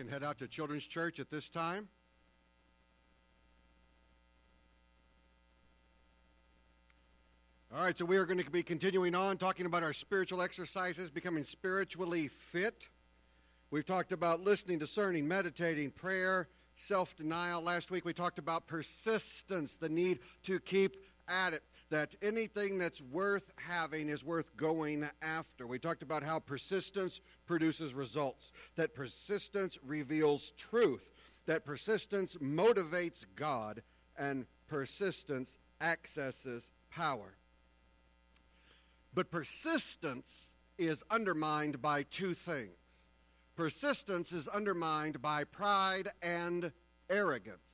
[0.00, 1.86] can head out to Children's Church at this time.
[7.70, 11.10] All right, so we are going to be continuing on talking about our spiritual exercises,
[11.10, 12.88] becoming spiritually fit.
[13.70, 17.60] We've talked about listening, discerning, meditating, prayer, self denial.
[17.60, 20.96] Last week we talked about persistence, the need to keep
[21.28, 25.66] at it, that anything that's worth having is worth going after.
[25.66, 31.10] We talked about how persistence produces results, that persistence reveals truth,
[31.46, 33.82] that persistence motivates God,
[34.16, 37.34] and persistence accesses power.
[39.12, 40.46] But persistence
[40.78, 42.70] is undermined by two things.
[43.56, 46.72] Persistence is undermined by pride and
[47.10, 47.69] arrogance.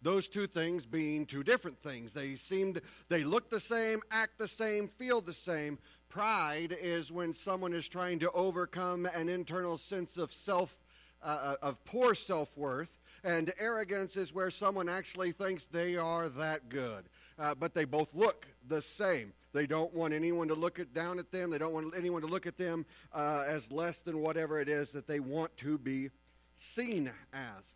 [0.00, 2.12] Those two things being two different things.
[2.12, 2.76] They seem
[3.08, 5.78] they look the same, act the same, feel the same.
[6.08, 10.76] Pride is when someone is trying to overcome an internal sense of self
[11.20, 16.68] uh, uh of poor self-worth and arrogance is where someone actually thinks they are that
[16.68, 17.08] good.
[17.38, 19.32] Uh, but they both look the same.
[19.52, 21.50] They don't want anyone to look at, down at them.
[21.50, 24.90] They don't want anyone to look at them uh, as less than whatever it is
[24.90, 26.10] that they want to be
[26.54, 27.72] seen as.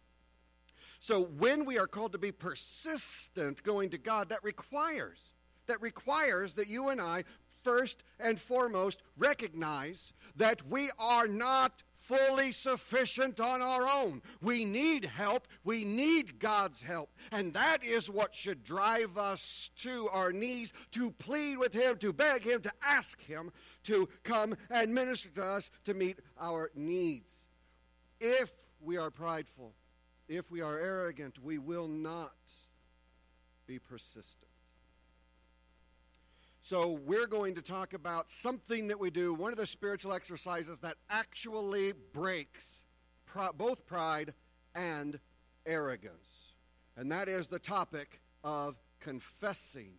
[1.03, 5.19] So when we are called to be persistent going to God, that requires
[5.67, 7.25] that requires that you and I
[7.64, 14.23] first and foremost recognize that we are not fully sufficient on our own.
[14.41, 15.48] We need help.
[15.64, 17.11] We need God's help.
[17.33, 22.12] And that is what should drive us to our knees to plead with Him, to
[22.12, 23.50] beg Him, to ask Him
[23.84, 27.33] to come and minister to us to meet our needs.
[28.20, 29.73] If we are prideful,
[30.36, 32.33] if we are arrogant, we will not
[33.66, 34.48] be persistent.
[36.64, 40.78] So, we're going to talk about something that we do, one of the spiritual exercises
[40.78, 42.84] that actually breaks
[43.56, 44.33] both pride
[44.74, 45.19] and
[45.66, 46.55] arrogance.
[46.96, 49.94] And that is the topic of confessing,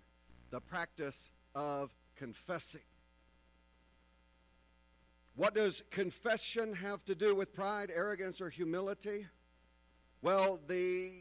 [0.52, 2.82] the practice of confessing.
[5.36, 9.26] What does confession have to do with pride, arrogance, or humility?
[10.24, 11.12] Well, the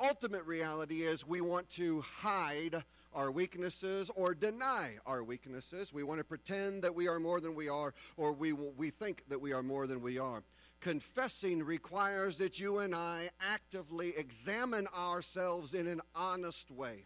[0.00, 2.82] ultimate reality is we want to hide
[3.12, 5.92] our weaknesses or deny our weaknesses.
[5.92, 9.24] We want to pretend that we are more than we are, or we, we think
[9.28, 10.42] that we are more than we are.
[10.80, 17.04] Confessing requires that you and I actively examine ourselves in an honest way,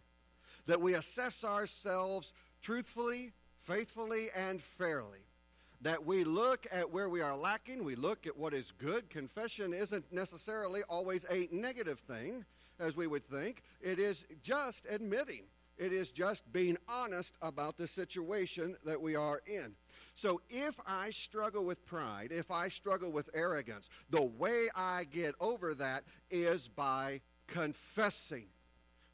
[0.67, 2.31] that we assess ourselves
[2.61, 3.33] truthfully,
[3.63, 5.19] faithfully, and fairly.
[5.81, 9.09] That we look at where we are lacking, we look at what is good.
[9.09, 12.45] Confession isn't necessarily always a negative thing,
[12.79, 13.63] as we would think.
[13.81, 15.43] It is just admitting
[15.81, 19.73] it is just being honest about the situation that we are in.
[20.13, 25.33] So if I struggle with pride, if I struggle with arrogance, the way I get
[25.39, 28.45] over that is by confessing,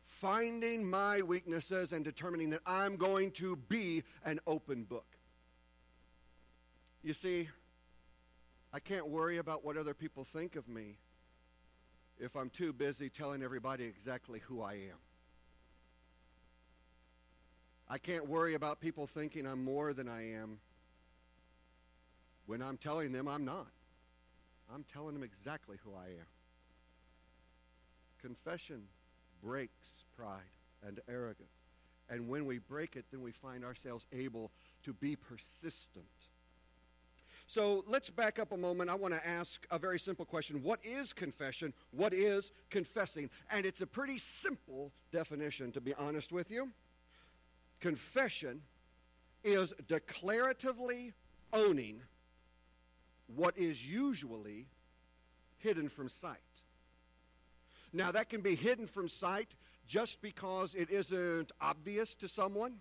[0.03, 5.16] finding my weaknesses, and determining that I'm going to be an open book.
[7.07, 7.47] You see,
[8.73, 10.97] I can't worry about what other people think of me
[12.19, 14.99] if I'm too busy telling everybody exactly who I am.
[17.87, 20.59] I can't worry about people thinking I'm more than I am
[22.45, 23.67] when I'm telling them I'm not.
[24.75, 26.27] I'm telling them exactly who I am.
[28.21, 28.81] Confession
[29.41, 30.41] breaks pride
[30.85, 31.47] and arrogance.
[32.09, 34.51] And when we break it, then we find ourselves able
[34.83, 36.03] to be persistent.
[37.49, 38.89] So let's back up a moment.
[38.89, 40.61] I want to ask a very simple question.
[40.61, 41.73] What is confession?
[41.91, 43.29] What is confessing?
[43.49, 46.69] And it's a pretty simple definition, to be honest with you.
[47.79, 48.61] Confession
[49.45, 51.13] is declaratively
[51.53, 52.01] owning
[53.33, 54.65] what is usually
[55.57, 56.37] hidden from sight.
[57.93, 59.47] Now, that can be hidden from sight
[59.87, 62.75] just because it isn't obvious to someone.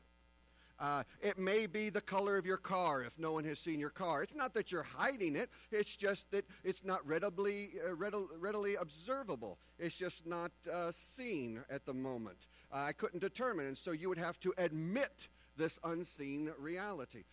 [0.78, 3.91] Uh, it may be the color of your car if no one has seen your
[3.91, 4.22] car.
[4.22, 9.59] It's not that you're hiding it, it's just that it's not readily, uh, readily, observable.
[9.78, 12.48] It's just not uh, seen at the moment.
[12.71, 13.66] I couldn't determine.
[13.66, 17.24] And so you would have to admit this unseen reality.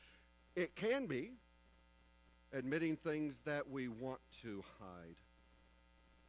[0.56, 1.32] It can be
[2.54, 5.16] admitting things that we want to hide,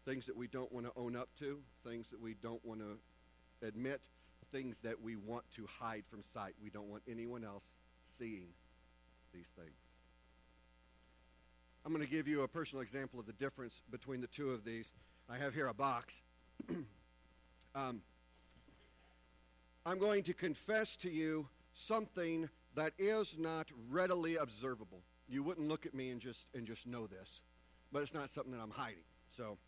[0.05, 3.67] things that we don't want to own up to, things that we don't want to
[3.67, 4.01] admit,
[4.55, 6.55] things that we want to hide from sight.
[6.63, 7.65] We don't want anyone else
[8.19, 8.47] seeing
[9.33, 9.75] these things.
[11.85, 14.65] I'm going to give you a personal example of the difference between the two of
[14.65, 14.93] these.
[15.29, 16.23] I have here a box.
[17.75, 18.01] um,
[19.85, 25.01] I'm going to confess to you something that is not readily observable.
[25.29, 27.41] You wouldn't look at me and just, and just know this.
[27.93, 29.03] but it's not something that I'm hiding.
[29.37, 29.59] So,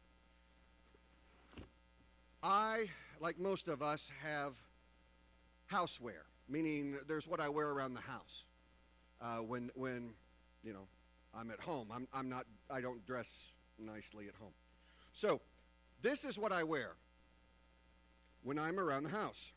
[2.41, 2.87] I,
[3.21, 4.55] like most of us, have
[5.73, 8.45] housewear, meaning there's what I wear around the house.
[9.21, 10.11] Uh, when, when,
[10.63, 10.87] you know,
[11.35, 11.89] I'm at home.
[11.93, 13.27] I'm, I'm not, I don't dress
[13.79, 14.53] nicely at home.
[15.13, 15.41] So,
[16.03, 16.93] this is what I wear
[18.43, 19.53] when I'm around the house.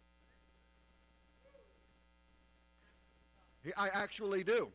[3.78, 4.70] I actually do.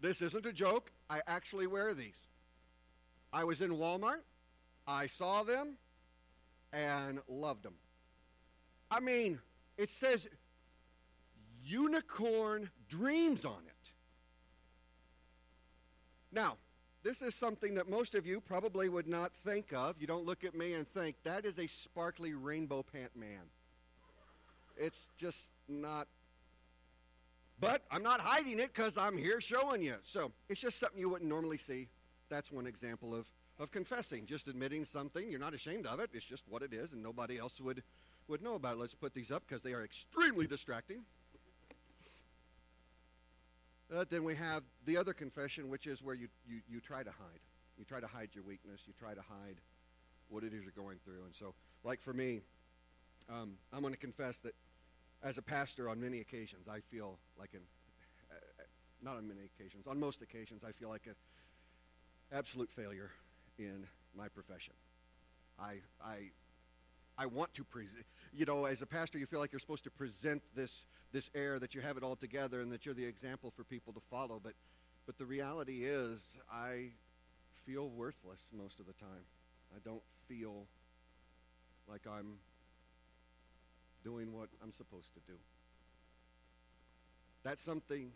[0.00, 0.90] This isn't a joke.
[1.08, 2.18] I actually wear these.
[3.32, 4.22] I was in Walmart.
[4.86, 5.76] I saw them
[6.72, 7.74] and loved them.
[8.90, 9.40] I mean,
[9.76, 10.28] it says
[11.64, 13.72] unicorn dreams on it.
[16.32, 16.56] Now,
[17.02, 19.96] this is something that most of you probably would not think of.
[20.00, 23.42] You don't look at me and think, that is a sparkly rainbow pant man.
[24.76, 25.38] It's just
[25.68, 26.08] not.
[27.58, 29.94] But I'm not hiding it because I'm here showing you.
[30.02, 31.88] So it's just something you wouldn't normally see.
[32.28, 33.26] That's one example of,
[33.58, 35.30] of confessing, just admitting something.
[35.30, 36.10] You're not ashamed of it.
[36.12, 37.82] It's just what it is, and nobody else would,
[38.28, 38.78] would know about it.
[38.78, 41.02] Let's put these up because they are extremely distracting.
[44.10, 47.40] Then we have the other confession, which is where you, you, you try to hide.
[47.78, 48.80] You try to hide your weakness.
[48.86, 49.60] You try to hide
[50.28, 51.24] what it is you're going through.
[51.24, 52.40] And so, like for me,
[53.30, 54.54] um, I'm going to confess that
[55.22, 57.60] as a pastor, on many occasions, I feel like an,
[58.30, 58.34] uh,
[59.02, 61.14] not on many occasions, on most occasions, I feel like an
[62.32, 63.10] absolute failure
[63.58, 63.86] in
[64.16, 64.74] my profession.
[65.58, 66.30] I, I,
[67.18, 69.90] I want to present, you know, as a pastor, you feel like you're supposed to
[69.90, 73.50] present this this air that you have it all together and that you're the example
[73.56, 74.40] for people to follow.
[74.42, 74.52] But,
[75.06, 76.20] but the reality is,
[76.52, 76.90] I
[77.64, 79.24] feel worthless most of the time.
[79.74, 80.66] I don't feel
[81.88, 82.34] like I'm
[84.04, 85.38] doing what I'm supposed to do.
[87.42, 88.10] That's something,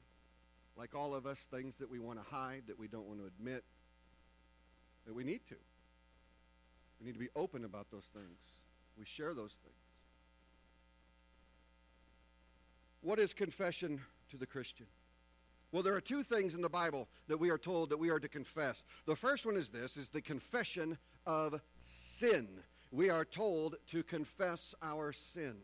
[0.77, 3.27] like all of us, things that we want to hide, that we don't want to
[3.27, 3.65] admit,
[5.07, 5.57] that we need to.
[7.01, 8.39] We need to be open about those things.
[9.01, 9.75] We share those things.
[13.01, 14.85] What is confession to the Christian?
[15.73, 18.21] Well, there are two things in the Bible that we are told that we are
[18.21, 18.85] to confess.
[19.07, 22.47] The first one is this is the confession of sin.
[22.93, 25.57] We are told to confess our sin.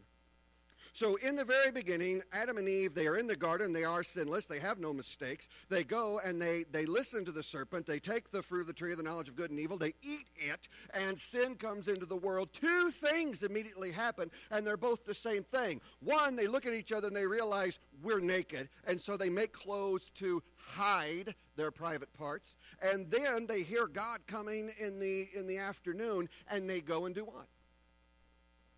[0.97, 3.75] So, in the very beginning, Adam and Eve, they are in the garden.
[3.75, 4.47] They are sinless.
[4.47, 5.47] They have no mistakes.
[5.69, 7.85] They go and they, they listen to the serpent.
[7.85, 9.77] They take the fruit of the tree of the knowledge of good and evil.
[9.77, 12.49] They eat it, and sin comes into the world.
[12.55, 15.83] Two things immediately happen, and they're both the same thing.
[16.01, 19.53] One, they look at each other and they realize we're naked, and so they make
[19.53, 22.57] clothes to hide their private parts.
[22.81, 27.15] And then they hear God coming in the, in the afternoon, and they go and
[27.15, 27.49] do what?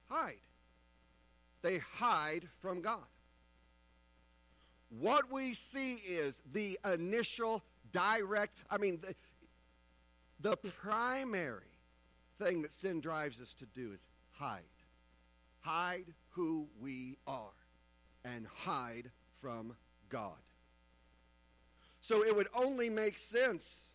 [0.08, 0.47] Hide
[1.62, 3.06] they hide from God.
[4.90, 7.62] What we see is the initial
[7.92, 9.14] direct, I mean, the,
[10.40, 11.62] the primary
[12.38, 14.00] thing that sin drives us to do is
[14.30, 14.62] hide.
[15.60, 17.52] Hide who we are
[18.24, 19.10] and hide
[19.40, 19.76] from
[20.08, 20.32] God.
[22.00, 23.88] So it would only make sense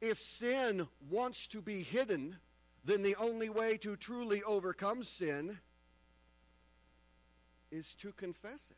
[0.00, 2.36] if sin wants to be hidden,
[2.84, 5.58] then the only way to truly overcome sin
[7.70, 8.76] is to confess it.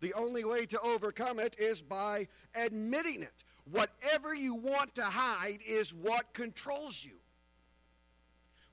[0.00, 3.44] The only way to overcome it is by admitting it.
[3.70, 7.16] Whatever you want to hide is what controls you.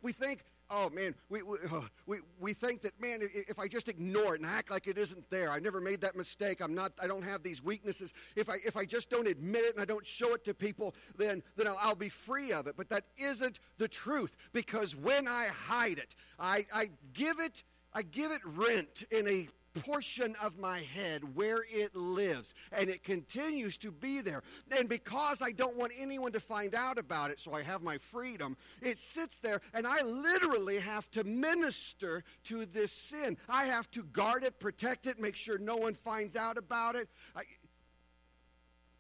[0.01, 3.87] We think, oh man, we, we, uh, we, we think that, man, if I just
[3.87, 6.91] ignore it and act like it isn't there, I never made that mistake, I'm not,
[7.01, 8.13] I don't have these weaknesses.
[8.35, 10.95] If I, if I just don't admit it and I don't show it to people,
[11.17, 12.75] then, then I'll, I'll be free of it.
[12.75, 17.63] But that isn't the truth because when I hide it, I, I give it
[17.93, 19.47] I give it rent in a
[19.85, 24.43] portion of my head where it lives, and it continues to be there.
[24.77, 27.97] And because I don't want anyone to find out about it, so I have my
[27.97, 33.37] freedom, it sits there, and I literally have to minister to this sin.
[33.47, 37.07] I have to guard it, protect it, make sure no one finds out about it.
[37.35, 37.43] I,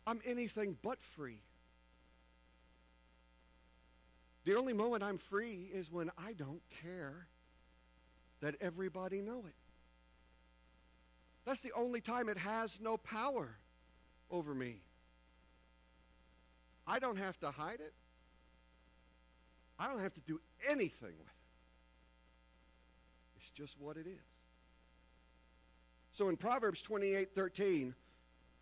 [0.07, 1.41] I'm anything but free.
[4.43, 7.27] The only moment I'm free is when I don't care
[8.41, 9.55] that everybody know it.
[11.45, 13.57] That's the only time it has no power
[14.29, 14.81] over me.
[16.85, 17.93] I don't have to hide it.
[19.79, 21.33] I don't have to do anything with it.
[23.37, 24.19] It's just what it is.
[26.13, 27.95] So in Proverbs 28 13,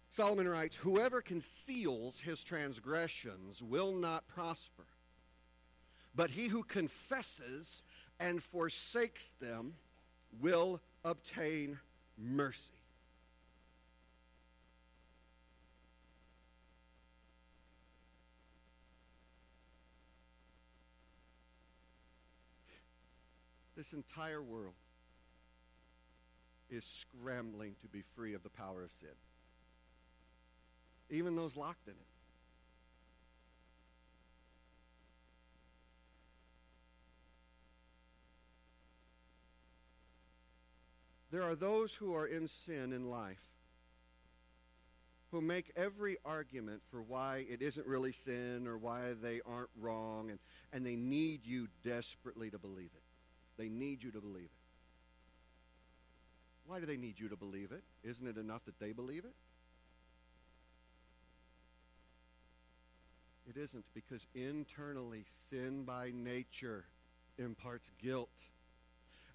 [0.09, 4.85] Solomon writes, Whoever conceals his transgressions will not prosper,
[6.15, 7.81] but he who confesses
[8.19, 9.73] and forsakes them
[10.41, 11.79] will obtain
[12.17, 12.73] mercy.
[23.75, 24.73] This entire world
[26.69, 29.09] is scrambling to be free of the power of sin,
[31.09, 32.08] even those locked in it.
[41.31, 43.49] There are those who are in sin in life
[45.31, 50.31] who make every argument for why it isn't really sin or why they aren't wrong,
[50.31, 50.39] and,
[50.73, 53.03] and they need you desperately to believe it.
[53.57, 54.51] They need you to believe it.
[56.65, 57.83] Why do they need you to believe it?
[58.03, 59.33] Isn't it enough that they believe it?
[63.49, 66.85] It isn't because internally sin by nature
[67.39, 68.29] imparts guilt.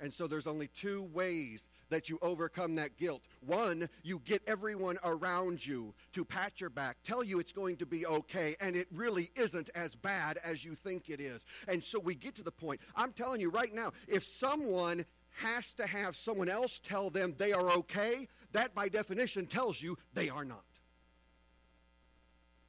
[0.00, 3.22] And so there's only two ways that you overcome that guilt.
[3.40, 7.86] One, you get everyone around you to pat your back, tell you it's going to
[7.86, 11.44] be okay, and it really isn't as bad as you think it is.
[11.68, 12.80] And so we get to the point.
[12.96, 15.04] I'm telling you right now, if someone
[15.36, 19.98] has to have someone else tell them they are okay, that by definition tells you
[20.14, 20.64] they are not.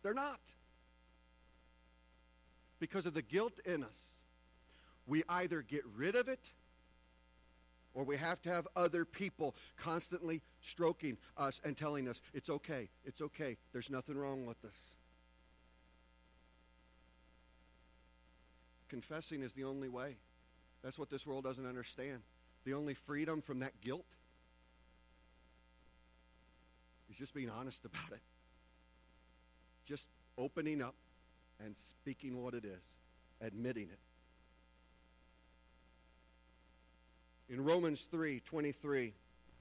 [0.03, 0.39] They're not.
[2.79, 3.98] Because of the guilt in us,
[5.08, 6.51] we either get rid of it
[7.95, 12.89] or we have to have other people constantly stroking us and telling us, it's okay,
[13.05, 14.75] it's okay, there's nothing wrong with us.
[18.89, 20.17] Confessing is the only way.
[20.83, 22.19] That's what this world doesn't understand.
[22.65, 24.05] The only freedom from that guilt
[27.09, 28.21] is just being honest about it.
[29.85, 30.95] Just opening up
[31.63, 32.83] and speaking what it is,
[33.41, 33.99] admitting it.
[37.47, 39.13] In Romans 3 23,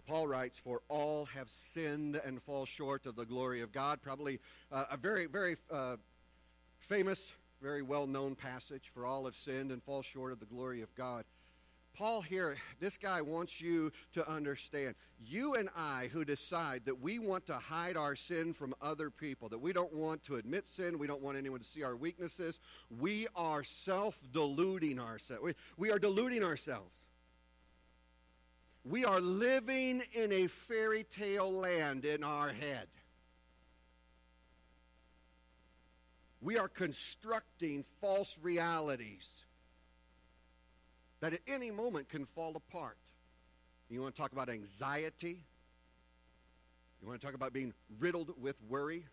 [0.06, 4.00] Paul writes, For all have sinned and fall short of the glory of God.
[4.00, 4.40] Probably
[4.72, 5.96] uh, a very, very uh,
[6.78, 8.90] famous, very well known passage.
[8.94, 11.24] For all have sinned and fall short of the glory of God.
[11.94, 14.94] Paul here, this guy wants you to understand.
[15.24, 19.48] You and I, who decide that we want to hide our sin from other people,
[19.50, 22.58] that we don't want to admit sin, we don't want anyone to see our weaknesses,
[22.98, 25.42] we are self deluding ourselves.
[25.44, 26.90] We, we are deluding ourselves.
[28.84, 32.88] We are living in a fairy tale land in our head.
[36.42, 39.26] We are constructing false realities
[41.20, 42.98] that at any moment can fall apart.
[43.88, 45.46] You want to talk about anxiety?
[47.00, 49.06] You want to talk about being riddled with worry?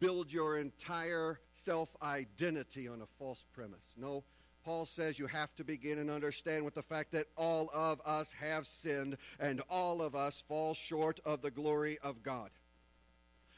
[0.00, 3.94] Build your entire self identity on a false premise.
[3.96, 4.24] No,
[4.64, 8.32] Paul says you have to begin and understand with the fact that all of us
[8.40, 12.50] have sinned and all of us fall short of the glory of God.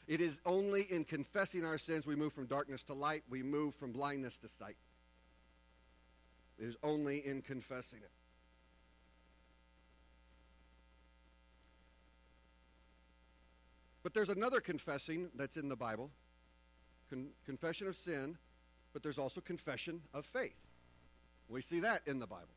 [0.07, 3.75] It is only in confessing our sins we move from darkness to light, we move
[3.75, 4.77] from blindness to sight.
[6.57, 8.11] It is only in confessing it.
[14.03, 16.11] But there's another confessing that's in the Bible
[17.09, 18.37] Con- confession of sin,
[18.93, 20.64] but there's also confession of faith.
[21.49, 22.47] We see that in the Bible.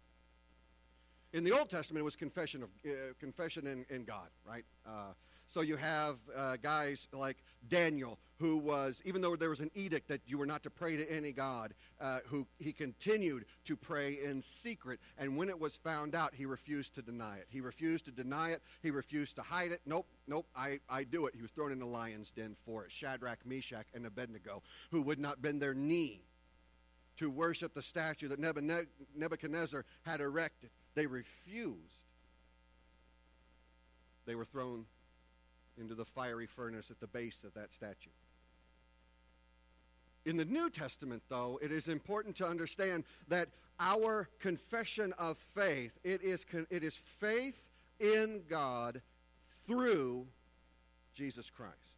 [1.33, 4.65] In the Old Testament, it was confession of uh, confession in, in God, right?
[4.87, 5.13] Uh,
[5.47, 10.09] so you have uh, guys like Daniel, who was, even though there was an edict
[10.09, 14.19] that you were not to pray to any God, uh, who he continued to pray
[14.23, 15.01] in secret.
[15.17, 17.47] And when it was found out, he refused to deny it.
[17.49, 18.63] He refused to deny it.
[18.83, 19.81] He refused to hide it.
[19.87, 21.35] Nope, nope, I, I do it.
[21.35, 22.93] He was thrown in the lion's den for it.
[22.93, 26.23] Shadrach, Meshach, and Abednego, who would not bend their knee
[27.19, 28.41] to worship the statue that
[29.17, 30.71] Nebuchadnezzar had erected.
[30.95, 31.79] They refused.
[34.27, 34.87] They were thrown
[35.79, 38.11] into the fiery furnace at the base of that statue.
[40.27, 43.49] In the New Testament, though, it is important to understand that
[43.81, 47.55] our confession of faith, it is, it is faith
[48.01, 49.01] in God
[49.67, 50.27] through
[51.15, 51.98] Jesus Christ.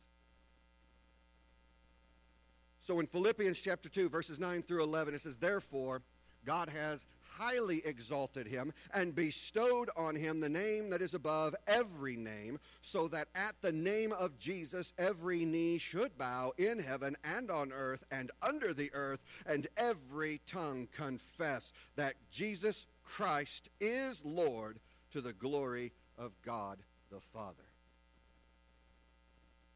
[2.90, 6.02] So in Philippians chapter 2, verses 9 through 11, it says, Therefore,
[6.44, 7.06] God has
[7.38, 13.06] highly exalted him and bestowed on him the name that is above every name, so
[13.06, 18.02] that at the name of Jesus every knee should bow in heaven and on earth
[18.10, 24.80] and under the earth, and every tongue confess that Jesus Christ is Lord
[25.12, 26.78] to the glory of God
[27.12, 27.54] the Father.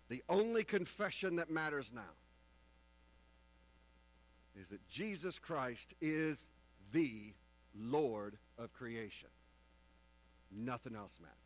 [0.08, 2.02] The only confession that matters now
[4.60, 6.48] is that Jesus Christ is
[6.92, 7.32] the
[7.76, 9.28] Lord of creation.
[10.50, 11.38] Nothing else matters.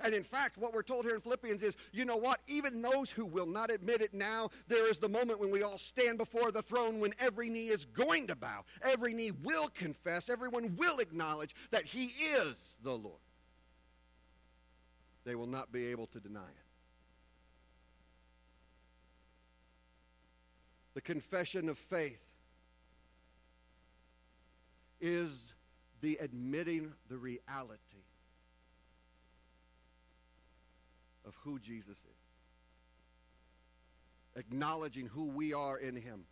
[0.00, 2.40] And in fact, what we're told here in Philippians is you know what?
[2.46, 5.78] Even those who will not admit it now, there is the moment when we all
[5.78, 10.28] stand before the throne when every knee is going to bow, every knee will confess,
[10.28, 13.16] everyone will acknowledge that He is the Lord.
[15.24, 16.67] They will not be able to deny it.
[20.98, 22.18] The confession of faith
[25.00, 25.54] is
[26.00, 28.02] the admitting the reality
[31.24, 32.20] of who Jesus is,
[34.34, 36.24] acknowledging who we are in Him,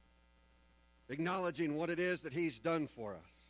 [1.11, 3.47] acknowledging what it is that He's done for us.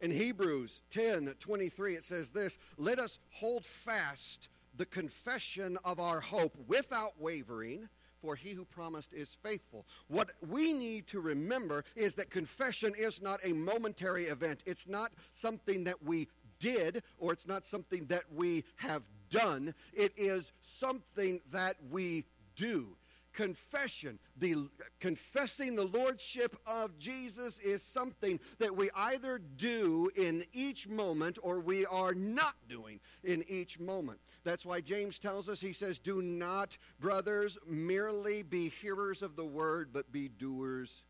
[0.00, 6.22] In Hebrews 10 23, it says this Let us hold fast the confession of our
[6.22, 9.86] hope without wavering for he who promised is faithful.
[10.08, 14.62] What we need to remember is that confession is not a momentary event.
[14.66, 19.74] It's not something that we did or it's not something that we have done.
[19.92, 22.24] It is something that we
[22.56, 22.96] do
[23.36, 24.56] confession, the
[24.98, 31.60] confessing the lordship of Jesus is something that we either do in each moment or
[31.60, 34.18] we are not doing in each moment.
[34.46, 39.44] That's why James tells us, he says, Do not, brothers, merely be hearers of the
[39.44, 41.02] word, but be doers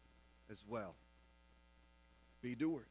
[0.51, 0.95] as well.
[2.41, 2.87] Be doers.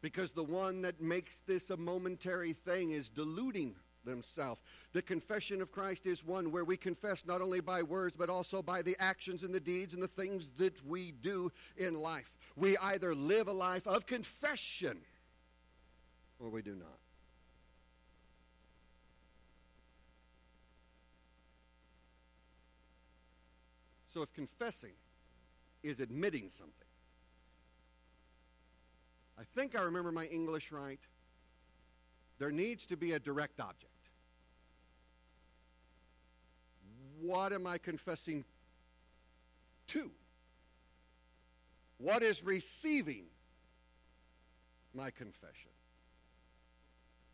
[0.00, 3.74] Because the one that makes this a momentary thing is deluding
[4.06, 4.62] themselves.
[4.94, 8.62] The confession of Christ is one where we confess not only by words, but also
[8.62, 12.32] by the actions and the deeds and the things that we do in life.
[12.56, 15.00] We either live a life of confession
[16.38, 16.96] or we do not.
[24.16, 24.94] So if confessing
[25.82, 26.88] is admitting something,
[29.38, 31.00] I think I remember my English right.
[32.38, 33.92] There needs to be a direct object.
[37.20, 38.46] What am I confessing
[39.88, 40.10] to?
[41.98, 43.24] What is receiving
[44.94, 45.72] my confession?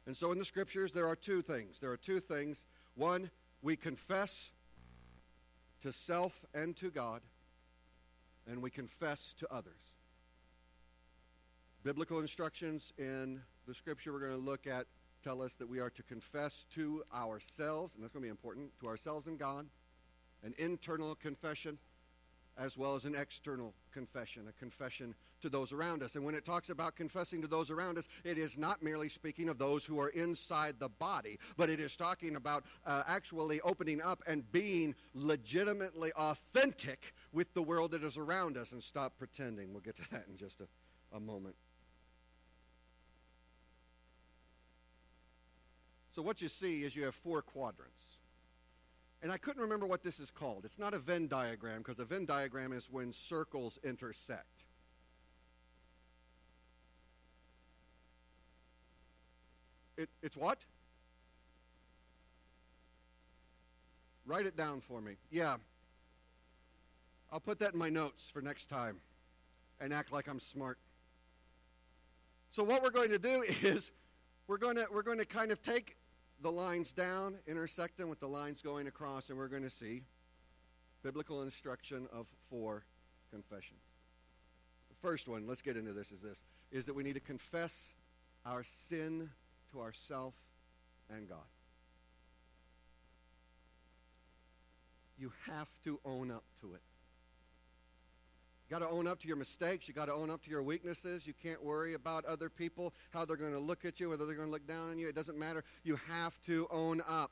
[0.07, 1.79] And so in the scriptures, there are two things.
[1.79, 2.64] There are two things.
[2.97, 3.31] One,
[3.62, 4.51] we confess
[5.83, 7.21] to self and to God,
[8.51, 9.73] and we confess to others.
[11.83, 14.87] Biblical instructions in the scripture we're going to look at
[15.23, 18.71] tell us that we are to confess to ourselves, and that's going to be important,
[18.81, 19.66] to ourselves and God,
[20.45, 21.79] an internal confession
[22.59, 26.14] as well as an external confession, a confession to those around us.
[26.14, 29.48] And when it talks about confessing to those around us, it is not merely speaking
[29.48, 34.00] of those who are inside the body, but it is talking about uh, actually opening
[34.00, 39.72] up and being legitimately authentic with the world that is around us and stop pretending.
[39.72, 41.55] We'll get to that in just a, a moment.
[46.14, 48.18] So, what you see is you have four quadrants.
[49.22, 50.64] And I couldn't remember what this is called.
[50.64, 54.64] It's not a Venn diagram because a Venn diagram is when circles intersect.
[60.03, 60.59] It, it's what?
[64.27, 65.12] Write it down for me.
[65.31, 65.59] Yeah.
[67.31, 68.97] I'll put that in my notes for next time
[69.81, 70.79] and act like I'm smart.
[72.51, 73.93] So what we're going to do is
[74.49, 75.97] we're going to we're going to kind of take
[76.41, 80.03] the lines down, intersect them with the lines going across, and we're going to see
[81.05, 82.85] biblical instruction of four
[83.31, 83.83] confessions.
[84.88, 87.93] The first one, let's get into this, is this, is that we need to confess
[88.45, 89.31] our sin
[89.73, 90.35] to ourself
[91.11, 91.39] and God.
[95.19, 96.81] You have to own up to it.
[98.69, 99.87] You got to own up to your mistakes.
[99.87, 101.27] You got to own up to your weaknesses.
[101.27, 104.35] You can't worry about other people, how they're going to look at you, whether they're
[104.35, 105.09] going to look down on you.
[105.09, 105.63] It doesn't matter.
[105.85, 107.31] You have to own up.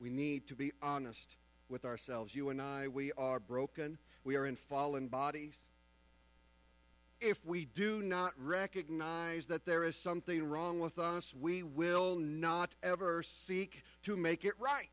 [0.00, 1.36] We need to be honest
[1.68, 2.34] with ourselves.
[2.34, 3.98] You and I, we are broken.
[4.24, 5.56] We are in fallen bodies.
[7.20, 12.74] If we do not recognize that there is something wrong with us, we will not
[12.82, 14.88] ever seek to make it right.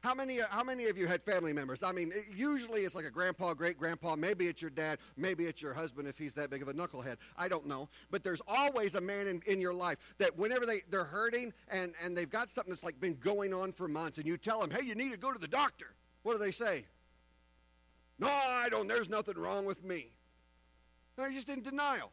[0.00, 1.82] How many, how many of you had family members?
[1.82, 5.60] I mean, usually it's like a grandpa, great grandpa, maybe it's your dad, maybe it's
[5.60, 7.16] your husband if he's that big of a knucklehead.
[7.36, 7.90] I don't know.
[8.10, 11.92] But there's always a man in, in your life that whenever they, they're hurting and,
[12.02, 14.70] and they've got something that's like been going on for months, and you tell them,
[14.70, 15.94] hey, you need to go to the doctor.
[16.22, 16.86] What do they say?
[18.18, 18.88] No, I don't.
[18.88, 20.12] There's nothing wrong with me.
[21.20, 22.10] They're just in denial.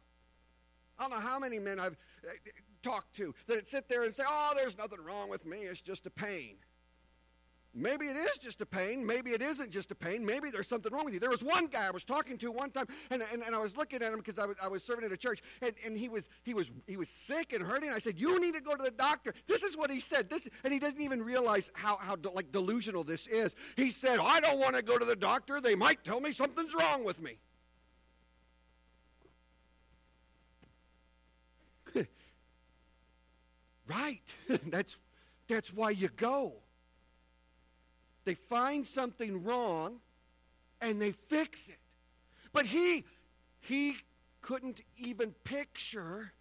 [0.99, 2.31] I don't know how many men I've uh,
[2.83, 5.59] talked to that sit there and say, oh, there's nothing wrong with me.
[5.59, 6.57] It's just a pain.
[7.73, 9.05] maybe it is just a pain.
[9.05, 10.25] Maybe it isn't just a pain.
[10.25, 11.19] Maybe there's something wrong with you.
[11.19, 13.77] There was one guy I was talking to one time, and, and, and I was
[13.77, 16.09] looking at him because I was, I was serving at a church, and, and he,
[16.09, 17.91] was, he, was, he was sick and hurting.
[17.91, 19.33] I said, You need to go to the doctor.
[19.47, 20.29] This is what he said.
[20.29, 23.55] This, and he doesn't even realize how, how like delusional this is.
[23.75, 25.61] He said, I don't want to go to the doctor.
[25.61, 27.37] They might tell me something's wrong with me.
[33.87, 34.35] Right.
[34.67, 34.95] that's,
[35.47, 36.53] that's why you go.
[38.25, 39.99] They find something wrong
[40.81, 41.79] and they fix it.
[42.51, 43.05] But he
[43.61, 43.97] he
[44.41, 46.31] couldn't even picture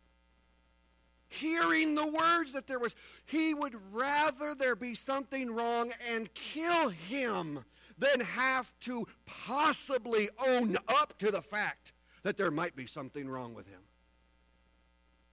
[1.28, 6.88] hearing the words that there was he would rather there be something wrong and kill
[6.88, 7.64] him
[7.98, 13.54] than have to possibly own up to the fact that there might be something wrong
[13.54, 13.80] with him.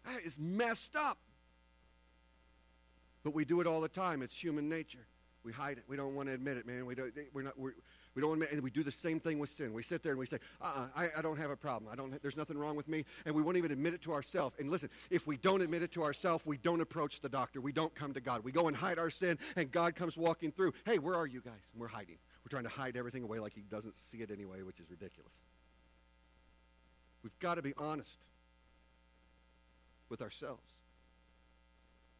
[0.05, 1.17] That is messed up.
[3.23, 4.21] But we do it all the time.
[4.21, 5.05] It's human nature.
[5.43, 5.83] We hide it.
[5.87, 6.85] We don't want to admit it, man.
[6.85, 7.73] We don't, we're not, we're,
[8.15, 9.73] we don't admit, and we do the same thing with sin.
[9.73, 11.91] We sit there and we say, uh-uh, I, I don't have a problem.
[11.91, 13.03] I don't, there's nothing wrong with me.
[13.25, 14.55] And we won't even admit it to ourselves.
[14.57, 17.59] And listen, if we don't admit it to ourselves, we don't approach the doctor.
[17.59, 18.43] We don't come to God.
[18.43, 20.73] We go and hide our sin, and God comes walking through.
[20.85, 21.53] Hey, where are you guys?
[21.73, 22.17] And we're hiding.
[22.45, 25.33] We're trying to hide everything away like he doesn't see it anyway, which is ridiculous.
[27.21, 28.19] We've got to be honest
[30.07, 30.71] with ourselves.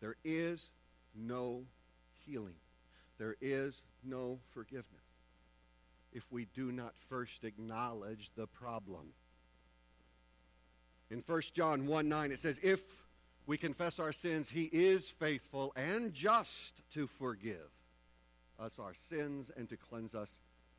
[0.02, 0.72] There is
[1.15, 1.63] no
[2.26, 2.56] healing
[3.17, 4.88] there is no forgiveness
[6.12, 9.13] if we do not first acknowledge the problem.
[11.10, 12.82] In 1 John 1 9, it says, If
[13.45, 17.71] we confess our sins, he is faithful and just to forgive
[18.60, 20.30] us our sins and to cleanse us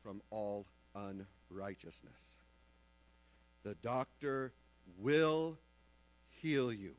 [0.03, 2.37] from all unrighteousness.
[3.63, 4.53] The doctor
[4.99, 5.57] will
[6.41, 6.95] heal you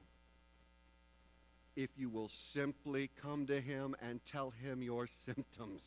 [1.76, 5.82] if you will simply come to him and tell him your symptoms.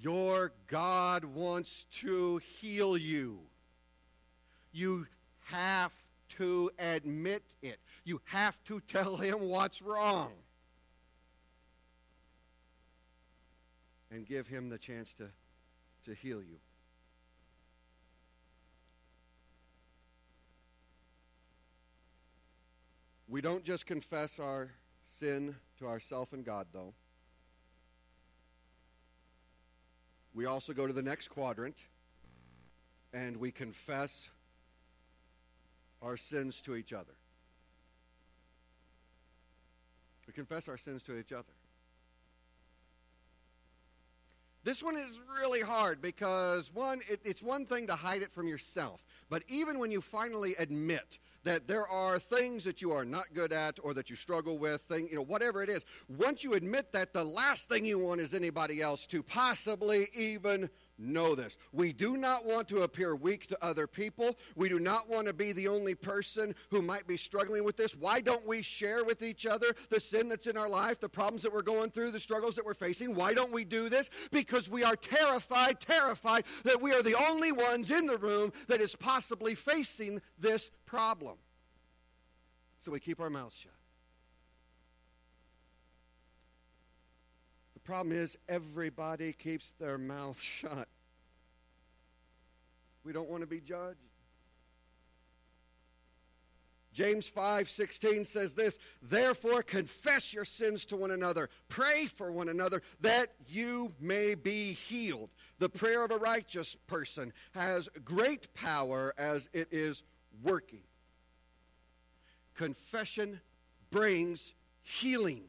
[0.00, 3.40] Your God wants to heal you.
[4.72, 5.06] You
[5.46, 5.92] have
[6.36, 7.80] to admit it.
[8.04, 10.30] You have to tell him what's wrong.
[14.10, 15.28] And give him the chance to,
[16.04, 16.58] to heal you.
[23.28, 24.70] We don't just confess our
[25.18, 26.94] sin to ourself and God, though.
[30.32, 31.76] We also go to the next quadrant
[33.12, 34.30] and we confess
[36.00, 37.12] our sins to each other.
[40.26, 41.44] We confess our sins to each other.
[44.64, 48.48] This one is really hard because, one, it, it's one thing to hide it from
[48.48, 49.02] yourself.
[49.30, 53.52] But even when you finally admit that there are things that you are not good
[53.52, 56.92] at or that you struggle with, thing, you know, whatever it is, once you admit
[56.92, 60.68] that, the last thing you want is anybody else to possibly even
[60.98, 61.56] know this.
[61.72, 64.36] We do not want to appear weak to other people.
[64.56, 67.94] We do not want to be the only person who might be struggling with this.
[67.94, 71.42] Why don't we share with each other the sin that's in our life, the problems
[71.42, 73.14] that we're going through, the struggles that we're facing?
[73.14, 74.10] Why don't we do this?
[74.30, 78.80] Because we are terrified, terrified that we are the only ones in the room that
[78.80, 81.36] is possibly facing this problem.
[82.80, 83.77] So we keep our mouths shut.
[87.88, 90.88] Problem is, everybody keeps their mouth shut.
[93.02, 93.96] We don't want to be judged.
[96.92, 102.82] James 5:16 says this, "Therefore confess your sins to one another, pray for one another
[103.00, 109.48] that you may be healed." The prayer of a righteous person has great power as
[109.54, 110.02] it is
[110.42, 110.82] working.
[112.54, 113.40] Confession
[113.90, 115.48] brings healing.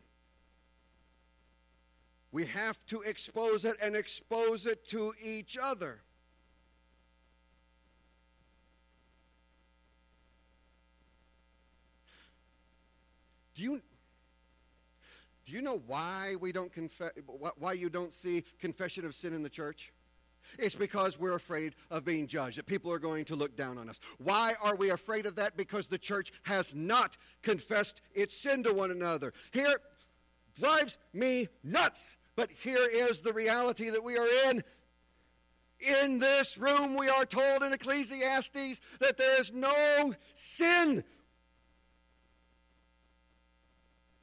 [2.31, 6.01] We have to expose it and expose it to each other.
[13.55, 13.81] Do you,
[15.45, 17.11] do you know why we don't confess,
[17.57, 19.91] why you don't see confession of sin in the church?
[20.57, 23.89] It's because we're afraid of being judged, that people are going to look down on
[23.89, 23.99] us.
[24.17, 25.57] Why are we afraid of that?
[25.57, 29.33] Because the church has not confessed its sin to one another.
[29.51, 29.75] Here
[30.57, 34.63] drives me nuts but here is the reality that we are in.
[35.81, 41.03] In this room, we are told in Ecclesiastes that there is no sin.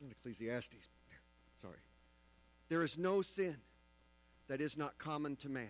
[0.01, 0.89] In Ecclesiastes,
[1.61, 1.77] sorry.
[2.71, 3.59] There is no sin
[4.49, 5.69] that is not common to man.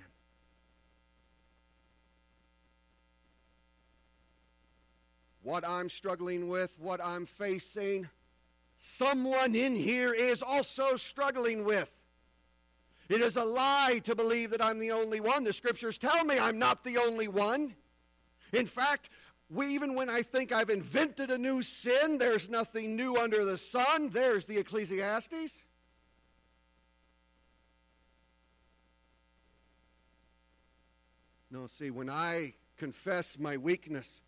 [5.42, 8.08] What I'm struggling with, what I'm facing,
[8.76, 11.90] someone in here is also struggling with.
[13.08, 15.44] It is a lie to believe that I'm the only one.
[15.44, 17.74] The scriptures tell me I'm not the only one.
[18.52, 19.10] In fact,
[19.48, 23.58] we, even when I think I've invented a new sin, there's nothing new under the
[23.58, 24.10] sun.
[24.10, 25.62] There's the Ecclesiastes.
[31.48, 34.20] No, see, when I confess my weakness,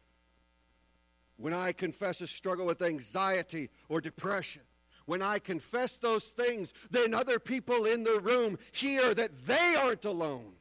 [1.37, 4.63] when I confess a struggle with anxiety or depression,
[5.09, 10.05] when I confess those things, then other people in the room hear that they aren't
[10.05, 10.53] alone.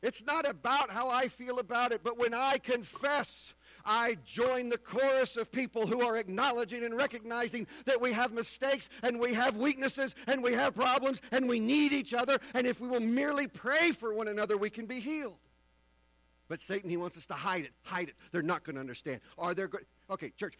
[0.00, 3.52] It's not about how I feel about it, but when I confess,
[3.84, 8.88] I join the chorus of people who are acknowledging and recognizing that we have mistakes
[9.02, 12.38] and we have weaknesses and we have problems and we need each other.
[12.54, 15.36] And if we will merely pray for one another, we can be healed.
[16.48, 17.72] But Satan, he wants us to hide it.
[17.82, 18.14] Hide it.
[18.30, 19.20] They're not going to understand.
[19.36, 19.78] Are there, go-
[20.10, 20.54] okay, church,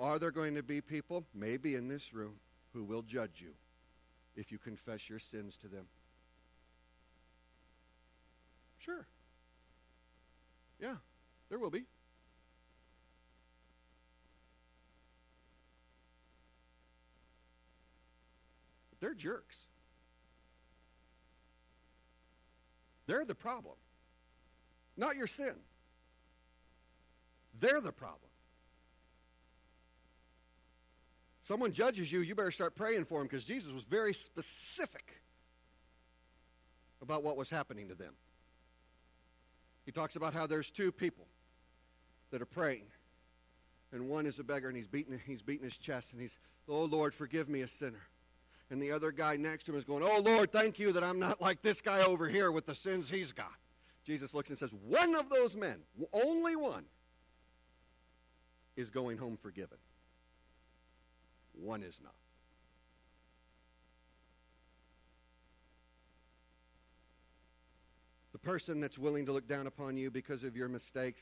[0.00, 2.36] are there going to be people, maybe in this room,
[2.72, 3.52] who will judge you
[4.34, 5.84] if you confess your sins to them?
[8.78, 9.06] Sure.
[10.80, 10.96] Yeah,
[11.50, 11.84] there will be.
[19.00, 19.64] They're jerks.
[23.06, 23.74] They're the problem,
[24.96, 25.54] not your sin.
[27.58, 28.29] They're the problem.
[31.50, 35.20] Someone judges you, you better start praying for them because Jesus was very specific
[37.02, 38.12] about what was happening to them.
[39.84, 41.26] He talks about how there's two people
[42.30, 42.84] that are praying.
[43.90, 46.84] And one is a beggar and he's beating, he's beating his chest and he's, Oh
[46.84, 48.06] Lord, forgive me a sinner.
[48.70, 51.18] And the other guy next to him is going, Oh Lord, thank you that I'm
[51.18, 53.50] not like this guy over here with the sins he's got.
[54.04, 55.80] Jesus looks and says, One of those men,
[56.12, 56.84] only one,
[58.76, 59.78] is going home forgiven.
[61.60, 62.14] One is not.
[68.32, 71.20] The person that's willing to look down upon you because of your mistakes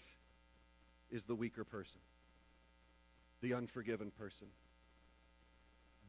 [1.11, 2.01] is the weaker person,
[3.41, 4.49] the unforgiven person,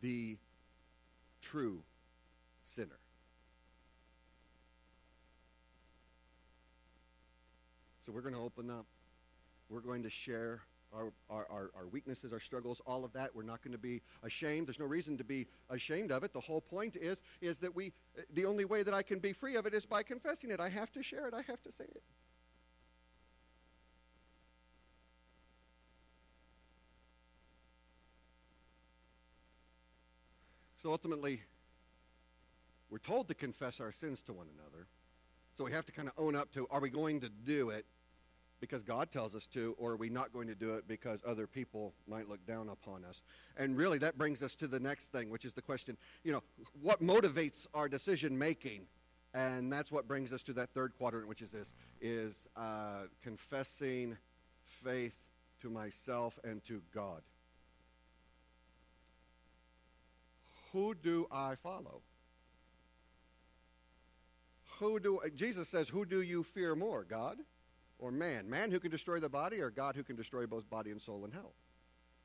[0.02, 0.38] the
[1.42, 1.82] true
[2.64, 3.00] sinner.
[8.06, 8.86] So we're going to open up.
[9.70, 10.62] We're going to share
[10.94, 13.36] our, our, our, weaknesses, our struggles, all of that.
[13.36, 14.68] We're not going to be ashamed.
[14.68, 16.34] There's no reason to be ashamed of it.
[16.34, 17.94] The whole point is, is that we,
[18.34, 20.60] the only way that I can be free of it is by confessing it.
[20.60, 21.34] I have to share it.
[21.34, 22.04] I have to say it.
[30.82, 31.42] So ultimately,
[32.90, 34.88] we're told to confess our sins to one another.
[35.58, 37.86] So we have to kind of own up to are we going to do it
[38.60, 41.48] because God tells us to, or are we not going to do it because other
[41.48, 43.22] people might look down upon us?
[43.58, 46.44] And really, that brings us to the next thing, which is the question you know,
[46.82, 48.82] what motivates our decision making?
[49.34, 54.18] And that's what brings us to that third quadrant, which is this is uh, confessing
[54.66, 55.14] faith
[55.62, 57.22] to myself and to God.
[60.74, 62.02] Who do I follow?
[64.80, 67.38] Who do Jesus says, "Who do you fear more, God
[68.00, 68.50] or man?
[68.50, 71.24] Man who can destroy the body, or God who can destroy both body and soul
[71.26, 71.54] in hell?"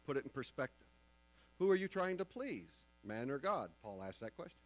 [0.07, 0.87] Put it in perspective.
[1.59, 2.71] Who are you trying to please,
[3.03, 3.71] man or God?
[3.83, 4.59] Paul asked that question.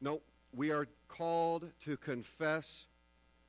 [0.00, 2.86] No, we are called to confess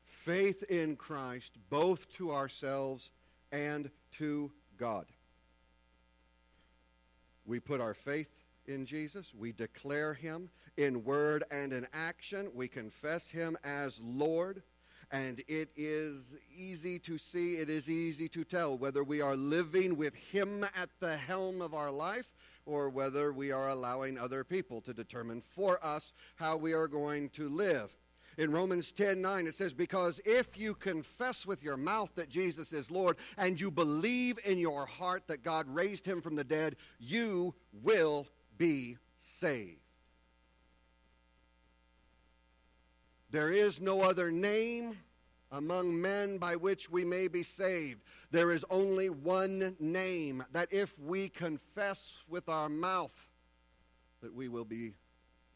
[0.03, 3.12] faith in Christ both to ourselves
[3.51, 5.05] and to God.
[7.45, 8.29] We put our faith
[8.65, 9.34] in Jesus.
[9.34, 12.49] We declare him in word and in action.
[12.53, 14.63] We confess him as Lord.
[15.12, 19.97] And it is easy to see, it is easy to tell whether we are living
[19.97, 22.27] with him at the helm of our life
[22.65, 27.29] or whether we are allowing other people to determine for us how we are going
[27.29, 27.91] to live.
[28.38, 32.71] In Romans 10 9, it says, Because if you confess with your mouth that Jesus
[32.71, 36.75] is Lord and you believe in your heart that God raised him from the dead,
[36.99, 38.27] you will
[38.58, 39.88] be saved.
[43.32, 44.98] There is no other name
[45.52, 48.02] among men by which we may be saved.
[48.32, 53.12] There is only one name that if we confess with our mouth
[54.22, 54.94] that we will be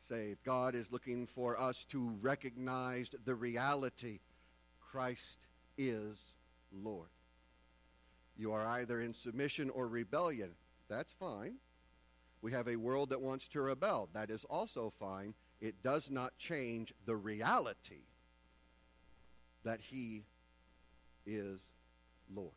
[0.08, 0.44] saved.
[0.44, 4.20] God is looking for us to recognize the reality
[4.80, 6.20] Christ is
[6.72, 7.10] Lord.
[8.38, 10.52] You are either in submission or rebellion.
[10.90, 11.56] That's fine.
[12.42, 14.10] We have a world that wants to rebel.
[14.14, 15.34] That is also fine.
[15.64, 18.04] It does not change the reality
[19.64, 20.26] that He
[21.26, 21.62] is
[22.36, 22.52] Lord.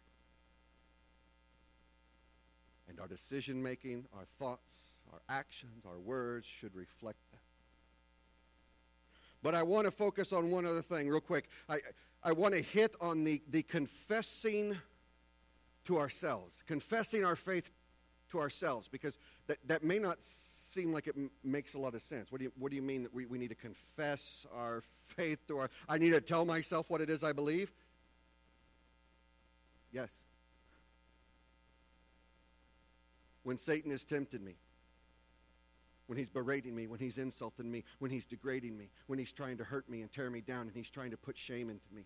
[2.89, 4.75] And our decision making, our thoughts,
[5.13, 7.39] our actions, our words should reflect that.
[9.41, 11.49] But I want to focus on one other thing real quick.
[11.69, 11.79] I,
[12.25, 14.77] I want to hit on the, the confessing
[15.85, 17.71] to ourselves, confessing our faith
[18.33, 19.17] to ourselves, because
[19.47, 20.19] that, that may not
[20.77, 22.31] seem like it m- makes a lot of sense.
[22.31, 25.39] What do you, what do you mean that we, we need to confess our faith
[25.49, 25.71] to our.
[25.89, 27.73] I need to tell myself what it is I believe?
[29.93, 30.11] Yes.
[33.43, 34.57] When Satan has tempted me,
[36.09, 39.57] when he's berating me, when he's insulting me, when he's degrading me, when he's trying
[39.59, 42.03] to hurt me and tear me down, and he's trying to put shame into me.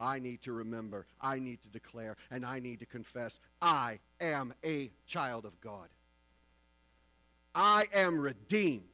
[0.00, 4.54] I need to remember, I need to declare, and I need to confess I am
[4.64, 5.88] a child of God.
[7.58, 8.84] I am redeemed.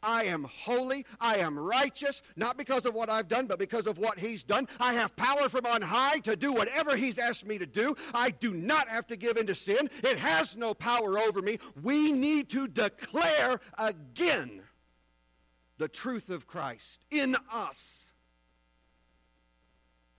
[0.00, 1.04] I am holy.
[1.20, 4.68] I am righteous, not because of what I've done, but because of what He's done.
[4.78, 7.96] I have power from on high to do whatever He's asked me to do.
[8.14, 9.90] I do not have to give in to sin.
[10.04, 11.58] It has no power over me.
[11.82, 14.62] We need to declare again
[15.78, 18.04] the truth of Christ in us.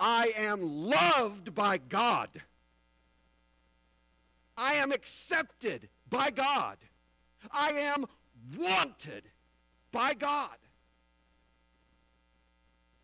[0.01, 2.29] I am loved by God.
[4.57, 6.77] I am accepted by God.
[7.52, 8.06] I am
[8.58, 9.23] wanted
[9.91, 10.58] by God.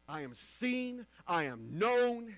[0.07, 1.05] I am seen.
[1.27, 2.35] I am known.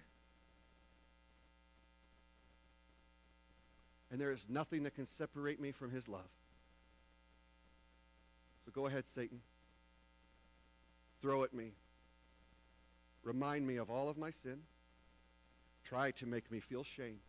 [4.09, 6.29] And there is nothing that can separate me from his love.
[8.65, 9.41] So go ahead, Satan.
[11.21, 11.71] Throw at me.
[13.23, 14.59] Remind me of all of my sin.
[15.83, 17.19] Try to make me feel shame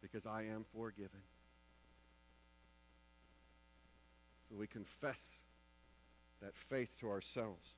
[0.00, 1.20] because I am forgiven.
[4.50, 5.20] So we confess
[6.42, 7.68] that faith to ourselves.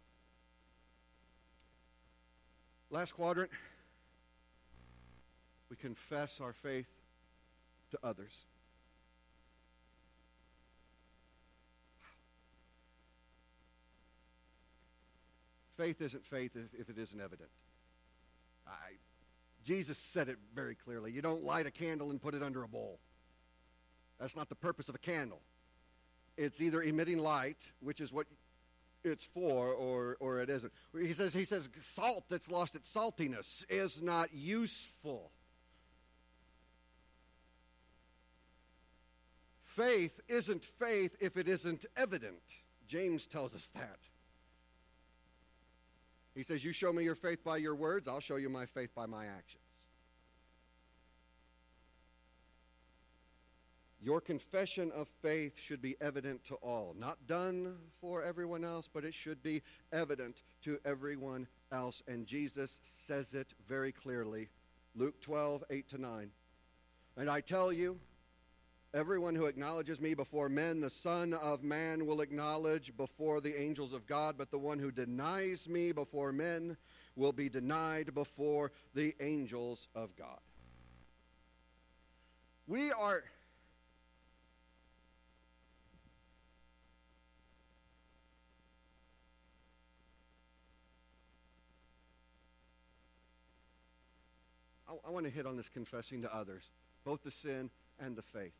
[2.91, 3.51] Last quadrant,
[5.69, 6.89] we confess our faith
[7.91, 8.33] to others.
[15.77, 17.49] Faith isn't faith if, if it isn't evident.
[18.67, 18.97] I,
[19.65, 21.13] Jesus said it very clearly.
[21.13, 22.99] You don't light a candle and put it under a bowl.
[24.21, 25.41] That's not the purpose of a candle.
[26.37, 28.27] It's either emitting light, which is what
[29.05, 30.73] it's for, or, or it isn't.
[30.99, 35.31] He says, he says salt that's lost its saltiness is not useful.
[39.65, 42.43] Faith isn't faith if it isn't evident.
[42.87, 43.99] James tells us that.
[46.35, 48.95] He says, You show me your faith by your words, I'll show you my faith
[48.95, 49.62] by my actions.
[54.05, 56.97] Your confession of faith should be evident to all.
[56.99, 59.63] Not done for everyone else, but it should be
[59.93, 62.03] evident to everyone else.
[62.09, 64.49] And Jesus says it very clearly.
[64.97, 66.31] Luke 12, 8 to 9.
[67.17, 68.01] And I tell you,
[68.93, 73.93] everyone who acknowledges me before men, the Son of Man will acknowledge before the angels
[73.93, 76.77] of God, but the one who denies me before men
[77.15, 80.41] will be denied before the angels of God.
[82.67, 83.23] We are
[94.93, 96.71] I, I want to hit on this confessing to others,
[97.05, 98.53] both the sin and the faith.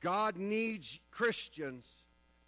[0.00, 1.86] God needs Christians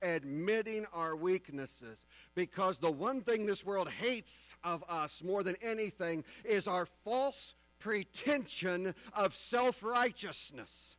[0.02, 2.04] admitting our weaknesses
[2.34, 7.54] because the one thing this world hates of us more than anything is our false
[7.78, 10.96] pretension of self righteousness.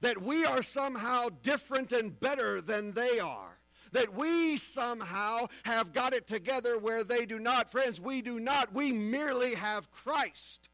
[0.00, 3.58] That we are somehow different and better than they are.
[3.92, 7.70] That we somehow have got it together where they do not.
[7.70, 8.72] Friends, we do not.
[8.72, 10.68] We merely have Christ.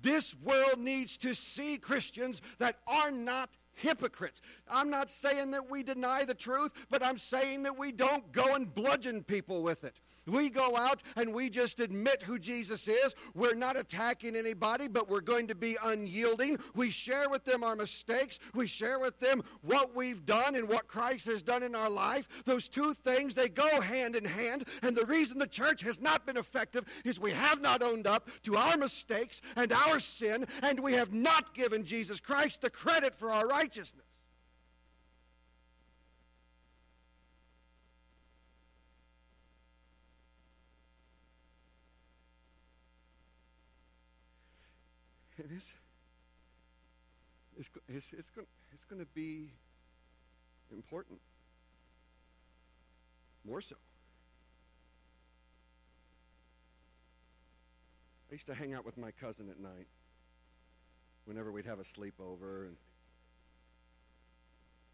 [0.00, 4.40] This world needs to see Christians that are not hypocrites.
[4.68, 8.54] I'm not saying that we deny the truth, but I'm saying that we don't go
[8.54, 10.00] and bludgeon people with it.
[10.28, 13.14] We go out and we just admit who Jesus is.
[13.34, 16.58] We're not attacking anybody, but we're going to be unyielding.
[16.74, 18.38] We share with them our mistakes.
[18.54, 22.28] We share with them what we've done and what Christ has done in our life.
[22.44, 24.64] Those two things, they go hand in hand.
[24.82, 28.28] And the reason the church has not been effective is we have not owned up
[28.44, 33.14] to our mistakes and our sin, and we have not given Jesus Christ the credit
[33.18, 34.04] for our righteousness.
[45.50, 45.64] it is.
[47.58, 49.50] It's, it's, it's, going, it's going to be
[50.72, 51.18] important.
[53.44, 53.74] More so.
[58.30, 59.88] I used to hang out with my cousin at night
[61.24, 62.66] whenever we'd have a sleepover.
[62.66, 62.76] And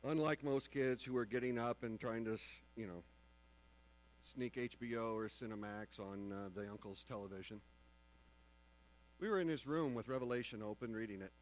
[0.06, 2.38] Unlike most kids who are getting up and trying to,
[2.76, 3.02] you know,
[4.32, 7.60] sneak HBO or Cinemax on uh, the uncle's television,
[9.20, 11.32] we were in his room with Revelation open, reading it.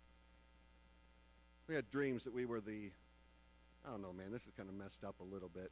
[1.69, 2.91] We had dreams that we were the,
[3.87, 5.71] I don't know, man, this is kind of messed up a little bit.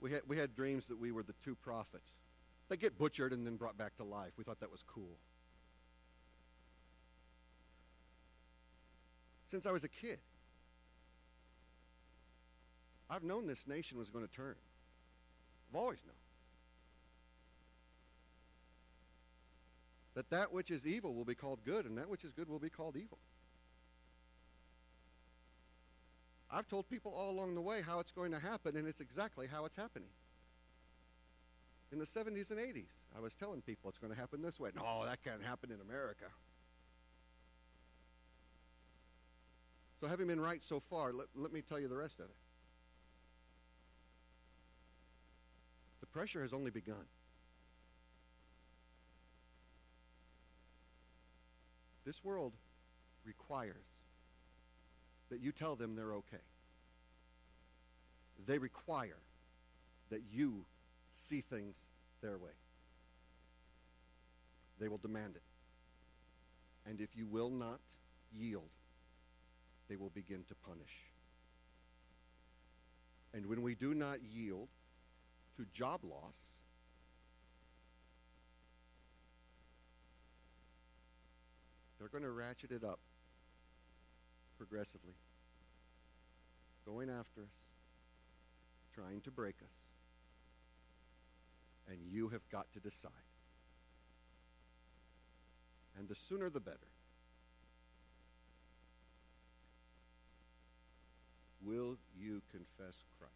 [0.00, 2.12] We had, we had dreams that we were the two prophets.
[2.68, 4.32] They get butchered and then brought back to life.
[4.36, 5.18] We thought that was cool.
[9.50, 10.18] Since I was a kid,
[13.10, 14.54] I've known this nation was going to turn.
[15.70, 16.14] I've always known.
[20.14, 22.58] That that which is evil will be called good, and that which is good will
[22.58, 23.18] be called evil.
[26.50, 29.46] I've told people all along the way how it's going to happen, and it's exactly
[29.46, 30.08] how it's happening.
[31.92, 34.70] In the 70s and 80s, I was telling people it's going to happen this way.
[34.74, 36.26] No, that can't happen in America.
[40.00, 42.36] So, having been right so far, let, let me tell you the rest of it.
[46.00, 47.04] The pressure has only begun.
[52.04, 52.52] This world
[53.24, 53.84] requires
[55.30, 56.42] that you tell them they're okay.
[58.46, 59.18] They require
[60.10, 60.64] that you
[61.12, 61.76] see things
[62.22, 62.52] their way.
[64.80, 65.42] They will demand it.
[66.88, 67.80] And if you will not
[68.32, 68.70] yield,
[69.88, 70.94] they will begin to punish.
[73.34, 74.68] And when we do not yield
[75.56, 76.36] to job loss,
[81.98, 83.00] they're going to ratchet it up
[84.58, 85.14] progressively,
[86.84, 87.56] going after us,
[88.94, 89.70] trying to break us.
[91.88, 93.12] And you have got to decide.
[95.98, 96.76] And the sooner the better.
[101.64, 103.27] Will you confess Christ?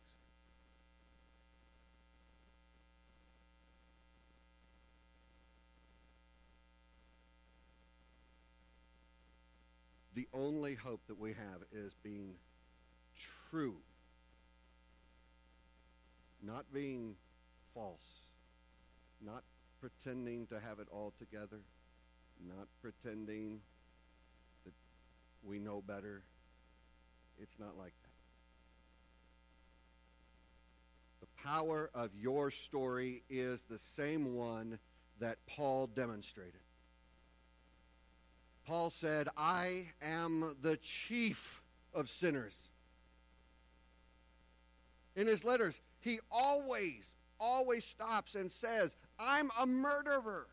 [10.14, 12.34] The only hope that we have is being
[13.50, 13.76] true,
[16.42, 17.14] not being
[17.74, 18.26] false,
[19.24, 19.42] not
[19.80, 21.60] pretending to have it all together,
[22.46, 23.60] not pretending
[24.64, 24.74] that
[25.42, 26.22] we know better.
[27.40, 28.08] It's not like that.
[31.20, 34.78] The power of your story is the same one
[35.20, 36.60] that Paul demonstrated.
[38.72, 41.60] Paul said, I am the chief
[41.92, 42.56] of sinners.
[45.14, 47.04] In his letters, he always,
[47.38, 50.46] always stops and says, I'm a murderer.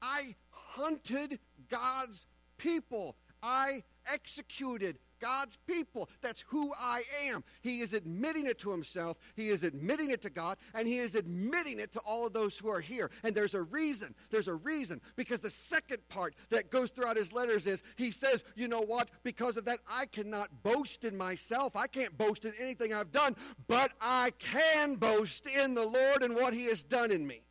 [0.00, 2.24] I hunted God's
[2.56, 3.16] people.
[3.42, 6.08] I executed God's people.
[6.20, 7.44] That's who I am.
[7.62, 11.14] He is admitting it to himself, he is admitting it to God, and he is
[11.14, 13.10] admitting it to all of those who are here.
[13.22, 14.14] And there's a reason.
[14.30, 15.00] There's a reason.
[15.16, 19.08] Because the second part that goes throughout his letters is he says, you know what?
[19.22, 21.76] Because of that, I cannot boast in myself.
[21.76, 23.36] I can't boast in anything I've done,
[23.66, 27.45] but I can boast in the Lord and what he has done in me.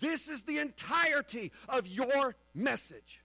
[0.00, 3.22] This is the entirety of your message.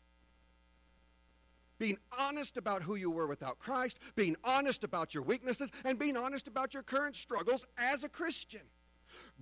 [1.80, 6.16] Being honest about who you were without Christ, being honest about your weaknesses, and being
[6.16, 8.62] honest about your current struggles as a Christian.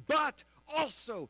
[0.07, 0.43] But
[0.75, 1.29] also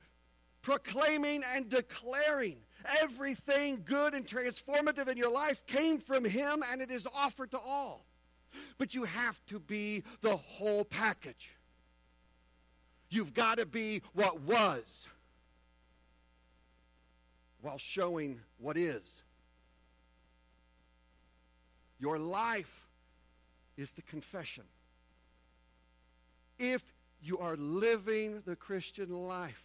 [0.62, 2.58] proclaiming and declaring
[3.02, 7.60] everything good and transformative in your life came from Him and it is offered to
[7.60, 8.06] all.
[8.78, 11.56] But you have to be the whole package.
[13.10, 15.08] You've got to be what was
[17.62, 19.24] while showing what is.
[22.00, 22.88] Your life
[23.78, 24.64] is the confession.
[26.58, 26.82] If
[27.22, 29.64] you are living the Christian life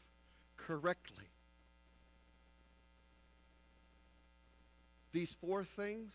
[0.56, 1.24] correctly,
[5.12, 6.12] these four things,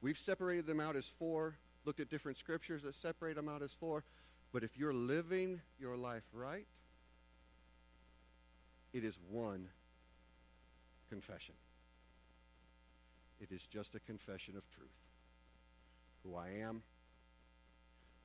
[0.00, 3.72] we've separated them out as four, looked at different scriptures that separate them out as
[3.72, 4.02] four.
[4.52, 6.66] But if you're living your life right,
[8.96, 9.68] it is one
[11.10, 11.54] confession.
[13.40, 14.88] It is just a confession of truth.
[16.24, 16.82] Who I am,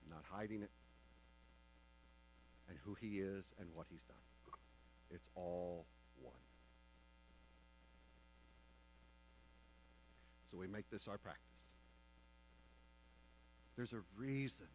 [0.09, 0.69] not hiding it,
[2.69, 4.55] and who he is and what he's done.
[5.13, 5.85] It's all
[6.21, 6.33] one.
[10.49, 11.43] So we make this our practice.
[13.75, 14.67] There's a reason.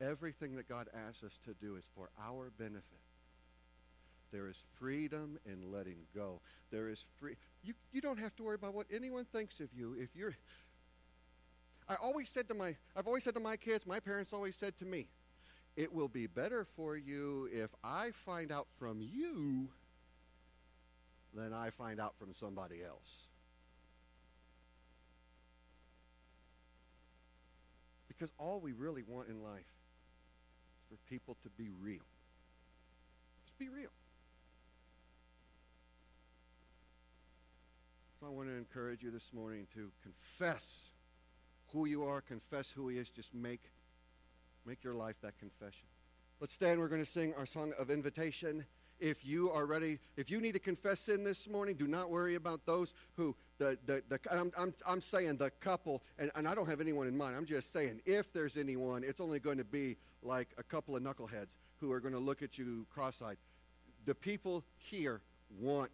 [0.00, 3.07] Everything that God asks us to do is for our benefit
[4.32, 6.40] There is freedom in letting go.
[6.70, 7.36] There is free.
[7.62, 9.96] You, you don't have to worry about what anyone thinks of you.
[9.98, 10.36] If you're,
[11.88, 14.78] I always said to my, I've always said to my kids, my parents always said
[14.80, 15.08] to me,
[15.76, 19.68] it will be better for you if I find out from you
[21.34, 23.28] than I find out from somebody else.
[28.08, 29.60] Because all we really want in life
[30.80, 32.02] is for people to be real.
[33.46, 33.90] Just be real.
[38.20, 40.90] So I want to encourage you this morning to confess
[41.72, 43.60] who you are, confess who he is, just make
[44.66, 45.86] make your life that confession.
[46.40, 46.80] Let's stand.
[46.80, 48.64] We're going to sing our song of invitation.
[48.98, 52.34] If you are ready, if you need to confess sin this morning, do not worry
[52.34, 56.56] about those who, the, the, the, I'm, I'm, I'm saying the couple, and, and I
[56.56, 57.36] don't have anyone in mind.
[57.36, 61.04] I'm just saying if there's anyone, it's only going to be like a couple of
[61.04, 63.36] knuckleheads who are going to look at you cross eyed.
[64.06, 65.20] The people here
[65.60, 65.92] want,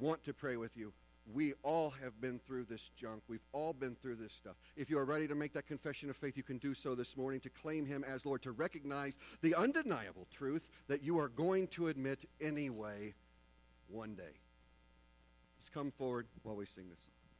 [0.00, 0.94] want to pray with you,
[1.32, 3.22] we all have been through this junk.
[3.28, 4.54] We've all been through this stuff.
[4.76, 7.16] If you are ready to make that confession of faith, you can do so this
[7.16, 11.66] morning to claim Him as Lord, to recognize the undeniable truth that you are going
[11.68, 13.14] to admit anyway
[13.88, 14.22] one day.
[15.58, 17.15] Let's come forward while we sing this song.